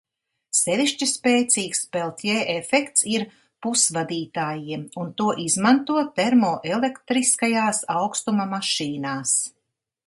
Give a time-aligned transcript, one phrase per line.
[0.59, 3.25] Sevišķi spēcīgs Peltjē efekts ir
[3.67, 9.41] pusvadītājiem un to izmanto termoelektriskajās aukstuma mašīnās.